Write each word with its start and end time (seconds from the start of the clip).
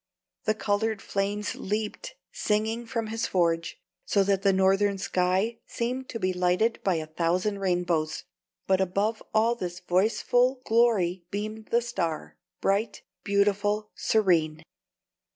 The 0.45 0.55
colored 0.55 0.99
flames 0.99 1.53
leaped 1.53 2.15
singing 2.31 2.87
from 2.87 3.05
his 3.05 3.27
forge, 3.27 3.77
so 4.03 4.23
that 4.23 4.41
the 4.41 4.51
Northern 4.51 4.97
sky 4.97 5.59
seemed 5.67 6.09
to 6.09 6.19
be 6.19 6.33
lighted 6.33 6.83
by 6.83 6.95
a 6.95 7.05
thousand 7.05 7.59
rainbows; 7.59 8.23
but 8.65 8.81
above 8.81 9.21
all 9.31 9.53
this 9.53 9.79
voiceful 9.79 10.59
glory 10.65 11.25
beamed 11.29 11.67
the 11.67 11.83
Star, 11.83 12.35
bright, 12.61 13.03
beautiful, 13.23 13.91
serene. 13.93 14.63